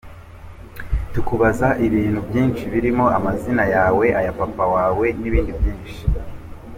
Tukubaza 1.13 1.67
ibintu 1.87 2.19
byinshi 2.27 2.63
birimo 2.73 3.05
amazina 3.17 3.63
yawe, 3.75 4.05
aya 4.19 4.31
papa 4.39 4.63
wawe 4.75 5.05
n’ibindi 5.21 5.51
byinshi”. 5.59 5.97